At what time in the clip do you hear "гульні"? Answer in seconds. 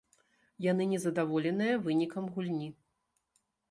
2.35-2.69